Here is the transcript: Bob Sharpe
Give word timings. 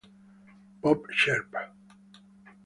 Bob 0.81 1.05
Sharpe 1.13 1.61